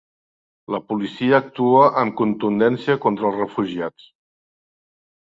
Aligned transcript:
La 0.75 0.79
policia 0.93 1.35
actua 1.41 1.85
amb 2.05 2.17
contundència 2.23 2.99
contra 3.07 3.31
els 3.33 3.41
refugiats 3.47 4.13